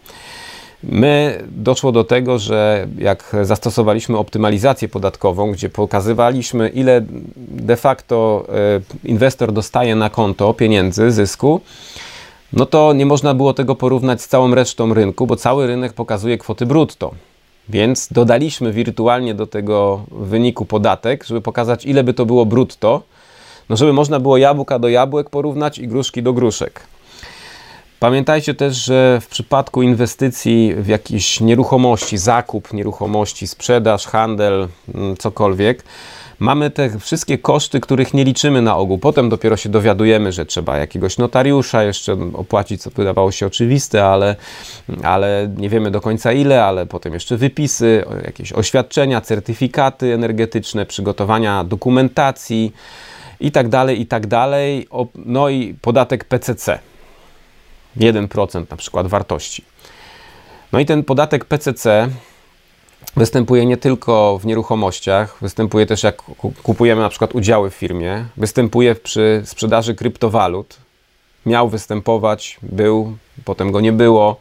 [0.83, 7.01] My doszło do tego, że jak zastosowaliśmy optymalizację podatkową, gdzie pokazywaliśmy, ile
[7.37, 8.45] de facto
[9.03, 11.61] e, inwestor dostaje na konto pieniędzy, zysku,
[12.53, 16.37] no to nie można było tego porównać z całą resztą rynku, bo cały rynek pokazuje
[16.37, 17.11] kwoty brutto.
[17.69, 23.01] Więc dodaliśmy wirtualnie do tego wyniku podatek, żeby pokazać, ile by to było brutto,
[23.69, 26.81] no żeby można było jabłka do jabłek porównać i gruszki do gruszek.
[27.99, 35.83] Pamiętajcie też, że w przypadku inwestycji w jakieś nieruchomości, zakup nieruchomości, sprzedaż, handel, mm, cokolwiek,
[36.39, 38.97] mamy te wszystkie koszty, których nie liczymy na ogół.
[38.97, 44.35] Potem dopiero się dowiadujemy, że trzeba jakiegoś notariusza jeszcze opłacić, co wydawało się oczywiste, ale,
[45.03, 51.63] ale nie wiemy do końca ile, ale potem jeszcze wypisy, jakieś oświadczenia, certyfikaty energetyczne, przygotowania
[51.63, 52.73] dokumentacji
[53.39, 54.87] i tak dalej, i tak dalej.
[55.15, 56.79] No i podatek PCC.
[57.97, 59.63] 1% na przykład wartości.
[60.71, 62.09] No i ten podatek PCC
[63.19, 66.23] Występuje nie tylko w nieruchomościach, występuje też jak
[66.63, 70.77] kupujemy na przykład udziały w firmie, występuje przy sprzedaży kryptowalut.
[71.45, 74.39] Miał występować, był, potem go nie było.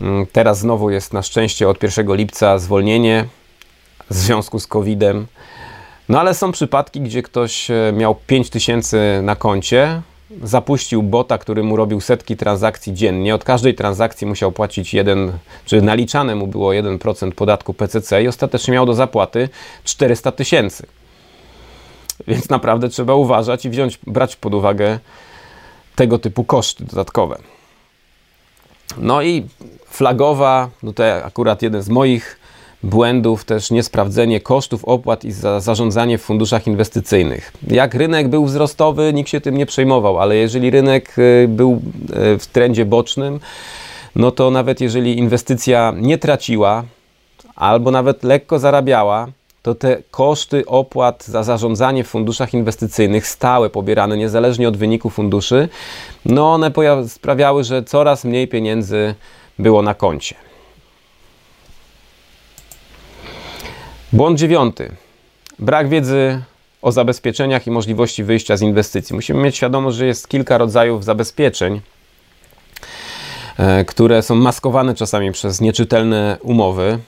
[0.00, 3.24] Mm, teraz znowu jest na szczęście od 1 lipca zwolnienie
[4.10, 5.26] w związku z COVID-em.
[6.08, 10.02] No ale są przypadki, gdzie ktoś e, miał 5000 na koncie,
[10.42, 13.34] zapuścił bota, który mu robił setki transakcji dziennie.
[13.34, 15.32] Od każdej transakcji musiał płacić jeden,
[15.64, 19.48] czy naliczane mu było 1% podatku PCC i ostatecznie miał do zapłaty
[19.84, 20.86] 400 tysięcy.
[22.26, 24.98] Więc naprawdę trzeba uważać i wziąć, brać pod uwagę
[25.96, 27.38] tego typu koszty dodatkowe.
[28.98, 29.46] No i
[29.86, 32.43] flagowa, no to akurat jeden z moich
[32.84, 37.52] błędów, też niesprawdzenie kosztów, opłat i za zarządzanie w funduszach inwestycyjnych.
[37.66, 41.72] Jak rynek był wzrostowy, nikt się tym nie przejmował, ale jeżeli rynek y, był
[42.34, 43.40] y, w trendzie bocznym,
[44.16, 46.84] no to nawet jeżeli inwestycja nie traciła,
[47.56, 49.26] albo nawet lekko zarabiała,
[49.62, 55.68] to te koszty opłat za zarządzanie w funduszach inwestycyjnych, stałe, pobierane niezależnie od wyniku funduszy,
[56.24, 56.72] no one
[57.08, 59.14] sprawiały, że coraz mniej pieniędzy
[59.58, 60.34] było na koncie.
[64.14, 64.90] Błąd dziewiąty.
[65.58, 66.42] Brak wiedzy
[66.82, 69.14] o zabezpieczeniach i możliwości wyjścia z inwestycji.
[69.14, 71.80] Musimy mieć świadomość, że jest kilka rodzajów zabezpieczeń,
[73.58, 76.98] e, które są maskowane czasami przez nieczytelne umowy.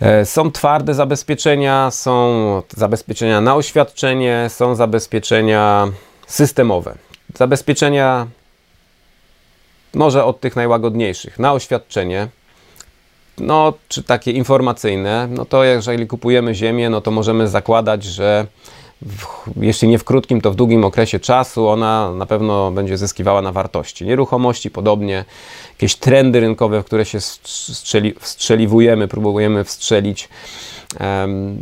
[0.00, 5.88] E, są twarde zabezpieczenia, są zabezpieczenia na oświadczenie, są zabezpieczenia
[6.26, 6.94] systemowe.
[7.34, 8.26] Zabezpieczenia
[9.94, 11.38] może od tych najłagodniejszych.
[11.38, 12.28] Na oświadczenie
[13.40, 18.46] no, czy takie informacyjne, no to jeżeli kupujemy ziemię, no to możemy zakładać, że
[19.02, 19.26] w,
[19.60, 23.52] jeśli nie w krótkim, to w długim okresie czasu ona na pewno będzie zyskiwała na
[23.52, 24.04] wartości.
[24.04, 25.24] Nieruchomości podobnie,
[25.70, 30.28] jakieś trendy rynkowe, w które się strzeli, wstrzeliwujemy, próbujemy wstrzelić.
[31.00, 31.58] Um,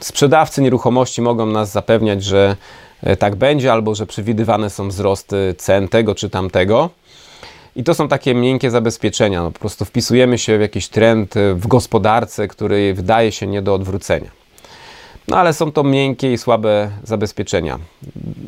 [0.00, 2.56] sprzedawcy nieruchomości mogą nas zapewniać, że
[3.02, 6.90] e, tak będzie, albo że przewidywane są wzrosty cen tego czy tamtego.
[7.76, 9.42] I to są takie miękkie zabezpieczenia.
[9.42, 13.74] No, po prostu wpisujemy się w jakiś trend w gospodarce, który wydaje się nie do
[13.74, 14.45] odwrócenia.
[15.28, 17.78] No ale są to miękkie i słabe zabezpieczenia.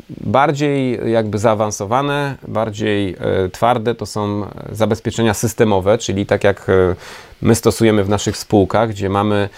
[0.09, 6.95] Bardziej jakby zaawansowane, bardziej e, twarde to są zabezpieczenia systemowe, czyli tak jak e,
[7.41, 9.49] my stosujemy w naszych spółkach, gdzie mamy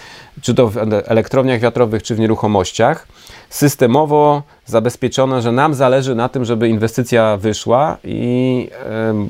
[0.42, 3.06] czy to w elektrowniach wiatrowych, czy w nieruchomościach,
[3.50, 8.70] systemowo zabezpieczone, że nam zależy na tym, żeby inwestycja wyszła i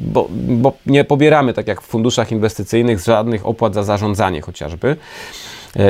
[0.00, 4.96] bo, bo nie pobieramy, tak jak w funduszach inwestycyjnych, żadnych opłat za zarządzanie chociażby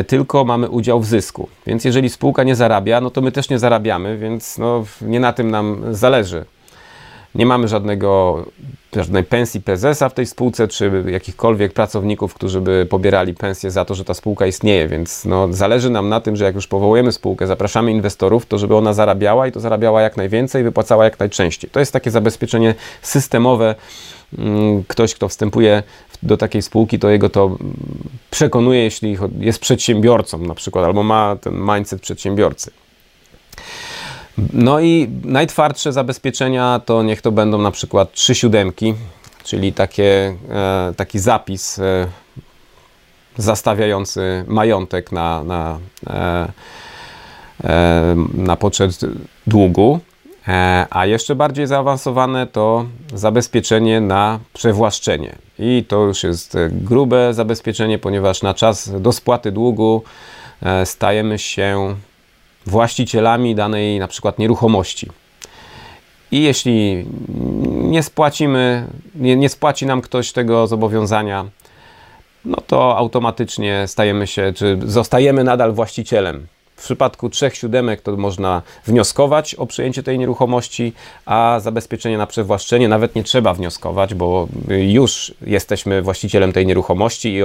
[0.06, 1.48] tylko mamy udział w zysku.
[1.66, 5.32] Więc jeżeli spółka nie zarabia, no to my też nie zarabiamy, więc no, nie na
[5.32, 6.44] tym nam zależy.
[7.34, 8.44] Nie mamy żadnego,
[8.96, 13.94] żadnej pensji prezesa w tej spółce, czy jakichkolwiek pracowników, którzy by pobierali pensję za to,
[13.94, 17.46] że ta spółka istnieje, więc no, zależy nam na tym, że jak już powołujemy spółkę,
[17.46, 21.70] zapraszamy inwestorów, to żeby ona zarabiała i to zarabiała jak najwięcej, wypłacała jak najczęściej.
[21.70, 23.74] To jest takie zabezpieczenie systemowe.
[24.38, 25.82] Mm, ktoś, kto wstępuje
[26.22, 27.56] do takiej spółki, to jego to
[28.30, 32.70] przekonuje, jeśli jest przedsiębiorcą na przykład, albo ma ten mindset przedsiębiorcy.
[34.52, 38.94] No i najtwardsze zabezpieczenia to niech to będą na przykład trzy siódemki,
[39.44, 42.06] czyli takie, e, taki zapis e,
[43.36, 45.78] zastawiający majątek na, na,
[46.10, 46.48] e,
[48.34, 49.00] na poczet
[49.46, 50.00] długu.
[50.90, 55.34] A jeszcze bardziej zaawansowane to zabezpieczenie na przewłaszczenie.
[55.58, 60.02] I to już jest grube zabezpieczenie, ponieważ na czas do spłaty długu
[60.84, 61.96] stajemy się
[62.66, 65.08] właścicielami danej na przykład nieruchomości.
[66.30, 67.06] I jeśli
[67.68, 71.44] nie spłacimy, nie, nie spłaci nam ktoś tego zobowiązania,
[72.44, 76.46] no to automatycznie stajemy się, czy zostajemy nadal właścicielem
[76.76, 80.92] w przypadku trzech siódemek to można wnioskować o przyjęcie tej nieruchomości,
[81.26, 87.40] a zabezpieczenie na przewłaszczenie nawet nie trzeba wnioskować, bo już jesteśmy właścicielem tej nieruchomości i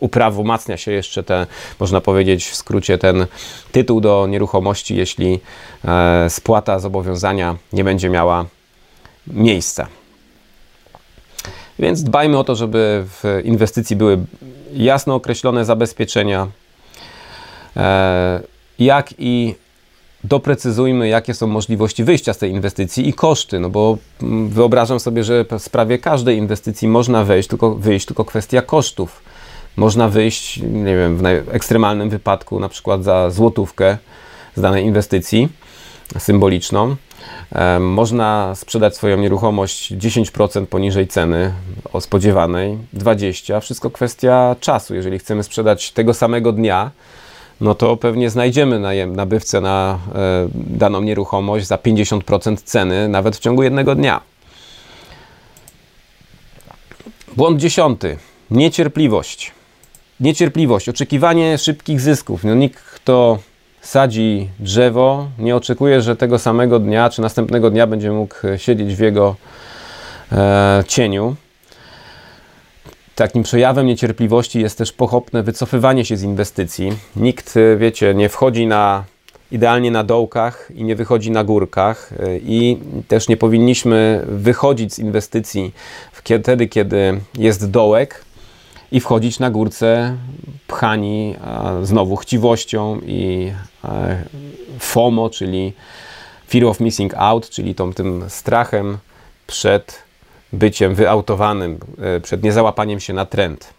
[0.00, 1.46] uprawomacnia się jeszcze ten,
[1.80, 3.26] można powiedzieć w skrócie, ten
[3.72, 5.40] tytuł do nieruchomości, jeśli
[5.84, 8.44] e, spłata zobowiązania nie będzie miała
[9.26, 9.86] miejsca.
[11.78, 14.18] Więc dbajmy o to, żeby w inwestycji były
[14.72, 16.48] jasno określone zabezpieczenia.
[18.80, 19.54] E, jak i
[20.24, 25.24] doprecyzujmy, jakie są możliwości wyjścia z tej inwestycji i koszty, no bo mm, wyobrażam sobie,
[25.24, 29.22] że w sprawie każdej inwestycji można wejść, tylko wyjść, tylko kwestia kosztów.
[29.76, 33.98] Można wyjść, nie wiem, w ekstremalnym wypadku, na przykład za złotówkę
[34.54, 35.48] z danej inwestycji
[36.18, 36.96] symboliczną.
[37.80, 41.52] Można sprzedać swoją nieruchomość 10% poniżej ceny
[41.92, 43.60] o spodziewanej, 20%.
[43.60, 44.94] Wszystko kwestia czasu.
[44.94, 46.90] Jeżeli chcemy sprzedać tego samego dnia,
[47.60, 53.62] no to pewnie znajdziemy nabywcę na e, daną nieruchomość za 50% ceny, nawet w ciągu
[53.62, 54.20] jednego dnia.
[57.36, 58.16] Błąd dziesiąty.
[58.50, 59.52] Niecierpliwość.
[60.20, 62.44] Niecierpliwość, oczekiwanie szybkich zysków.
[62.44, 63.38] No nikt, kto
[63.80, 69.00] sadzi drzewo, nie oczekuje, że tego samego dnia czy następnego dnia będzie mógł siedzieć w
[69.00, 69.36] jego
[70.32, 71.36] e, cieniu.
[73.16, 76.92] Takim przejawem niecierpliwości jest też pochopne wycofywanie się z inwestycji.
[77.16, 79.04] Nikt, y, wiecie, nie wchodzi na
[79.52, 84.98] idealnie na dołkach i nie wychodzi na górkach y, i też nie powinniśmy wychodzić z
[84.98, 85.72] inwestycji
[86.12, 88.24] wtedy, kiedy jest dołek
[88.92, 90.16] i wchodzić na górce
[90.66, 91.36] pchani
[91.82, 93.52] znowu chciwością i
[94.78, 95.72] FOMO, czyli
[96.48, 98.98] Fear of Missing Out, czyli tą, tym strachem
[99.46, 100.05] przed
[100.56, 103.74] byciem wyautowanym, e, przed niezałapaniem się na trend.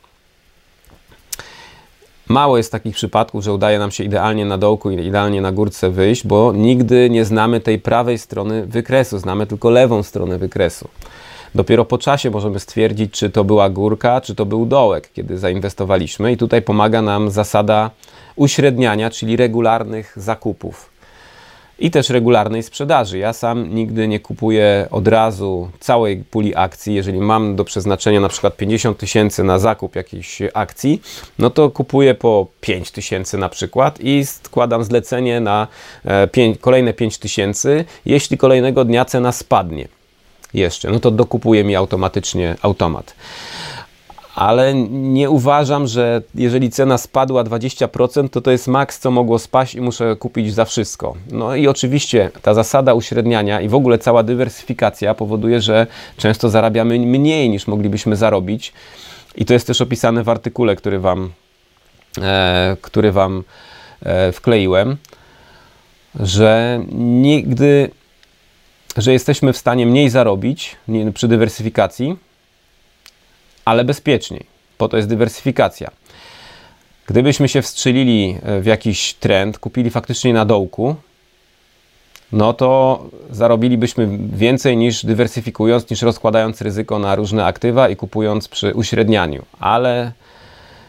[2.27, 5.89] Mało jest takich przypadków, że udaje nam się idealnie na dołku i idealnie na górce
[5.89, 10.87] wyjść, bo nigdy nie znamy tej prawej strony wykresu, znamy tylko lewą stronę wykresu.
[11.55, 16.31] Dopiero po czasie możemy stwierdzić, czy to była górka, czy to był dołek, kiedy zainwestowaliśmy,
[16.31, 17.91] i tutaj pomaga nam zasada
[18.35, 20.96] uśredniania, czyli regularnych zakupów
[21.79, 23.17] i też regularnej sprzedaży.
[23.17, 26.95] Ja sam nigdy nie kupuję od razu całej puli akcji.
[26.95, 31.01] Jeżeli mam do przeznaczenia na przykład 50 tysięcy na zakup jakiejś akcji,
[31.39, 35.67] no to kupuję po 5 tysięcy na przykład i składam zlecenie na
[36.31, 39.87] 5, e, kolejne 5 tysięcy, jeśli kolejnego dnia cena spadnie
[40.53, 43.13] jeszcze, no to dokupuje mi automatycznie automat
[44.37, 49.75] ale nie uważam, że jeżeli cena spadła 20%, to to jest maks, co mogło spaść
[49.75, 51.15] i muszę kupić za wszystko.
[51.31, 56.99] No i oczywiście ta zasada uśredniania i w ogóle cała dywersyfikacja powoduje, że często zarabiamy
[56.99, 58.73] mniej niż moglibyśmy zarobić.
[59.35, 61.31] I to jest też opisane w artykule, który Wam,
[62.21, 63.43] e, który wam
[64.03, 64.97] e, wkleiłem,
[66.19, 67.91] że nigdy,
[68.97, 70.75] że jesteśmy w stanie mniej zarobić
[71.13, 72.26] przy dywersyfikacji,
[73.67, 74.45] ale bezpieczniej.
[74.77, 75.91] Po to jest dywersyfikacja.
[77.07, 80.95] Gdybyśmy się wstrzelili w jakiś trend, kupili faktycznie na dołku,
[82.31, 88.73] no to zarobilibyśmy więcej niż dywersyfikując, niż rozkładając ryzyko na różne aktywa i kupując przy
[88.73, 89.45] uśrednianiu.
[89.59, 90.11] Ale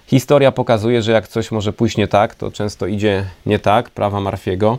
[0.07, 4.21] historia pokazuje, że jak coś może pójść nie tak, to często idzie nie tak, prawa
[4.21, 4.79] Marfiego.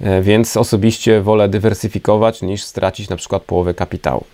[0.00, 4.24] E, więc osobiście wolę dywersyfikować niż stracić na przykład połowę kapitału.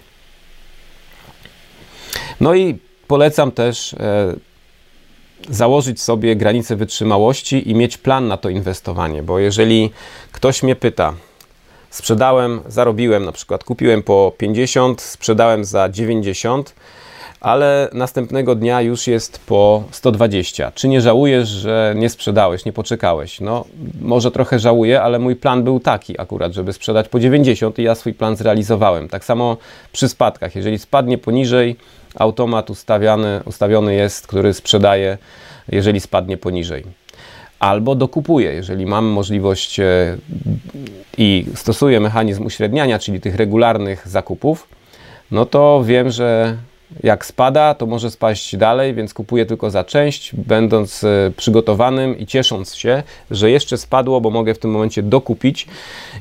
[2.41, 4.35] No i polecam też e,
[5.49, 9.91] założyć sobie granicę wytrzymałości i mieć plan na to inwestowanie, bo jeżeli
[10.33, 11.15] ktoś mnie pyta,
[11.91, 16.75] sprzedałem, zarobiłem na przykład, kupiłem po 50, sprzedałem za 90,
[17.47, 20.73] ale następnego dnia już jest po 120.
[20.75, 23.41] Czy nie żałujesz, że nie sprzedałeś, nie poczekałeś?
[23.41, 23.65] No,
[24.01, 27.95] może trochę żałuję, ale mój plan był taki akurat, żeby sprzedać po 90 i ja
[27.95, 29.09] swój plan zrealizowałem.
[29.09, 29.57] Tak samo
[29.93, 30.57] przy spadkach.
[30.57, 31.77] Jeżeli spadnie poniżej,
[32.15, 35.19] automat ustawiony, ustawiony jest, który sprzedaje,
[35.69, 36.85] jeżeli spadnie poniżej.
[37.59, 40.17] Albo dokupuję, jeżeli mam możliwość e,
[41.19, 44.69] i stosuję mechanizm uśredniania, czyli tych regularnych zakupów,
[45.31, 46.57] no to wiem, że
[47.03, 52.27] jak spada, to może spaść dalej, więc kupuję tylko za część, będąc e, przygotowanym i
[52.27, 55.67] ciesząc się, że jeszcze spadło, bo mogę w tym momencie dokupić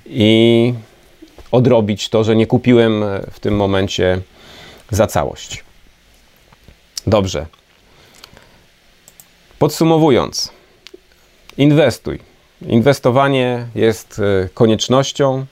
[0.06, 0.74] i
[1.52, 4.22] odrobić to, że nie kupiłem e, w tym momencie
[4.92, 5.64] za całość.
[7.08, 7.46] Dobrze.
[9.60, 10.52] Podsumowując,
[11.58, 12.20] inwestuj.
[12.68, 15.46] Inwestowanie jest e, koniecznością,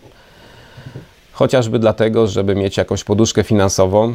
[1.32, 4.14] chociażby dlatego, żeby mieć jakąś poduszkę finansową.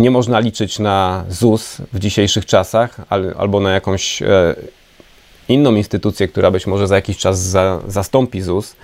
[0.00, 3.00] Nie można liczyć na ZUS w dzisiejszych czasach
[3.38, 4.54] albo na jakąś e,
[5.48, 8.76] inną instytucję, która być może za jakiś czas za, zastąpi ZUS.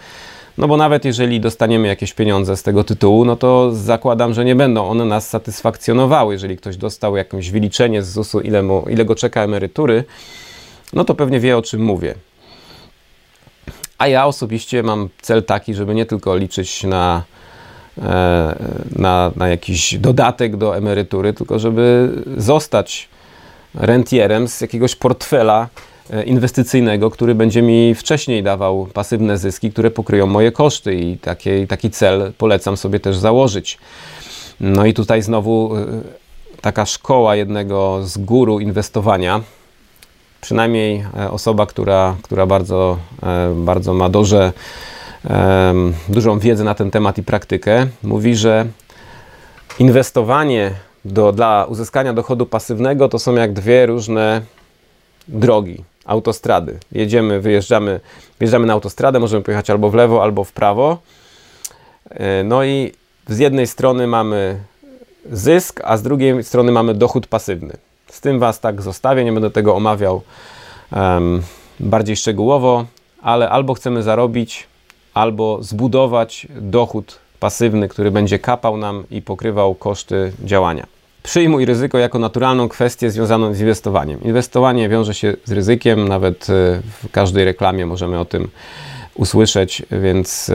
[0.59, 4.55] No bo nawet jeżeli dostaniemy jakieś pieniądze z tego tytułu, no to zakładam, że nie
[4.55, 6.35] będą one nas satysfakcjonowały.
[6.35, 10.05] Jeżeli ktoś dostał jakieś wyliczenie z ZUS-u, ile, mu, ile go czeka emerytury,
[10.93, 12.15] no to pewnie wie o czym mówię.
[13.99, 17.23] A ja osobiście mam cel taki, żeby nie tylko liczyć na,
[18.97, 23.09] na, na jakiś dodatek do emerytury, tylko żeby zostać
[23.77, 25.69] rentierem z jakiegoś portfela
[26.11, 31.67] e, inwestycyjnego, który będzie mi wcześniej dawał pasywne zyski, które pokryją moje koszty i taki,
[31.67, 33.79] taki cel polecam sobie też założyć.
[34.61, 35.87] No i tutaj znowu e,
[36.61, 39.41] taka szkoła jednego z guru inwestowania,
[40.41, 42.99] przynajmniej e, osoba, która, która bardzo,
[43.55, 44.53] bardzo ma duże,
[46.09, 48.67] dużą wiedzę na ten temat i praktykę, mówi, że
[49.79, 50.71] inwestowanie
[51.05, 54.43] do, dla uzyskania dochodu pasywnego to są jak dwie różne
[55.29, 56.79] drogi, autostrady.
[56.93, 58.01] Jedziemy, wyjeżdżamy,
[58.41, 60.99] wjeżdżamy na autostradę, możemy pojechać albo w lewo, albo w prawo.
[62.11, 62.93] E, no i
[63.29, 64.59] z jednej strony mamy
[65.33, 67.77] zysk, a z drugiej strony mamy dochód pasywny.
[68.11, 70.23] Z tym Was tak zostawię, nie będę tego omawiał
[70.93, 71.43] um,
[71.81, 72.85] bardziej szczegółowo,
[73.23, 74.67] ale albo chcemy zarobić,
[75.17, 80.87] albo zbudować dochód pasywny, który będzie kapał nam i pokrywał koszty działania.
[81.23, 84.23] Przyjmuj ryzyko jako naturalną kwestię związaną z inwestowaniem.
[84.23, 86.53] Inwestowanie wiąże się z ryzykiem, nawet e,
[87.03, 88.49] w każdej reklamie możemy o tym
[89.15, 90.55] usłyszeć, więc e,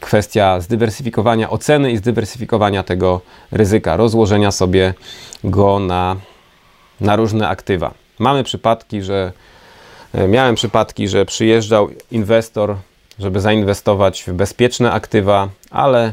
[0.00, 3.20] kwestia zdywersyfikowania oceny i zdywersyfikowania tego
[3.52, 4.94] ryzyka, rozłożenia sobie
[5.44, 6.16] go na
[7.00, 7.94] na różne aktywa.
[8.18, 9.32] Mamy przypadki, że
[10.14, 12.76] e, miałem przypadki, że przyjeżdżał inwestor,
[13.18, 16.12] żeby zainwestować w bezpieczne aktywa, ale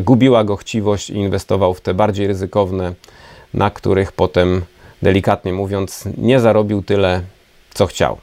[0.00, 2.94] gubiła go chciwość i inwestował w te bardziej ryzykowne,
[3.54, 4.62] na których potem,
[5.02, 7.20] delikatnie mówiąc, nie zarobił tyle,
[7.74, 8.18] co chciał.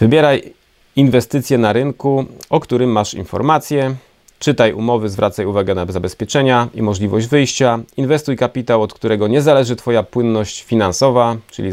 [0.00, 0.52] Wybieraj
[0.96, 3.94] inwestycje na rynku, o którym masz informacje,
[4.38, 7.78] Czytaj umowy, zwracaj uwagę na zabezpieczenia i możliwość wyjścia.
[7.96, 11.70] Inwestuj kapitał, od którego nie zależy Twoja płynność finansowa, czyli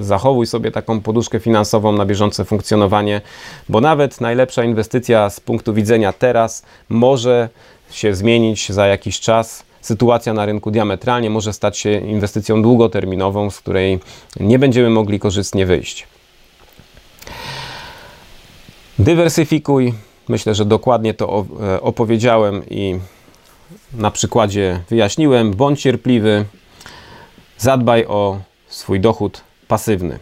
[0.00, 3.20] zachowuj sobie taką poduszkę finansową na bieżące funkcjonowanie,
[3.68, 7.48] bo nawet najlepsza inwestycja z punktu widzenia teraz może
[7.90, 9.64] się zmienić za jakiś czas.
[9.80, 13.98] Sytuacja na rynku diametralnie może stać się inwestycją długoterminową, z której
[14.40, 16.06] nie będziemy mogli korzystnie wyjść.
[18.98, 19.94] Dywersyfikuj,
[20.28, 22.98] Myślę, że dokładnie to e, opowiedziałem i
[23.94, 25.50] na przykładzie wyjaśniłem.
[25.50, 26.44] Bądź cierpliwy,
[27.58, 30.18] zadbaj o swój dochód pasywny.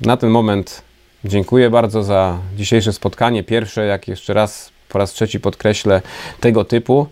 [0.00, 0.82] Na ten moment
[1.24, 3.44] dziękuję bardzo za dzisiejsze spotkanie.
[3.44, 6.02] Pierwsze, jak jeszcze raz po raz trzeci podkreślę,
[6.40, 7.06] tego typu.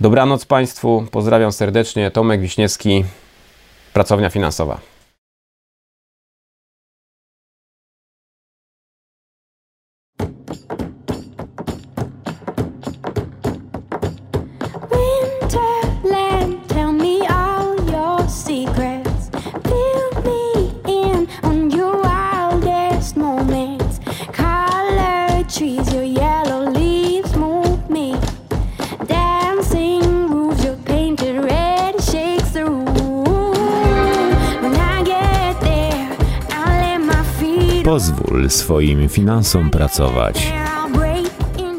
[0.00, 2.10] Dobranoc Państwu, pozdrawiam serdecznie.
[2.10, 3.04] Tomek Wiśniewski,
[3.92, 4.95] pracownia finansowa.
[38.50, 40.52] Swoim finansom pracować.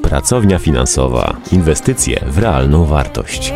[0.01, 1.37] Pracownia finansowa.
[1.51, 3.53] Inwestycje w realną wartość.